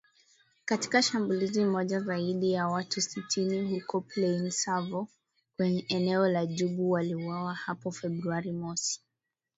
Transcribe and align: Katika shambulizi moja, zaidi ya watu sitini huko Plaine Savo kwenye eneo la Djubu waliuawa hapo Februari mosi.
Katika 0.65 1.01
shambulizi 1.01 1.65
moja, 1.65 1.99
zaidi 1.99 2.51
ya 2.51 2.67
watu 2.67 3.01
sitini 3.01 3.79
huko 3.79 4.01
Plaine 4.01 4.51
Savo 4.51 5.07
kwenye 5.57 5.85
eneo 5.89 6.27
la 6.27 6.45
Djubu 6.45 6.91
waliuawa 6.91 7.53
hapo 7.53 7.91
Februari 7.91 8.51
mosi. 8.51 9.01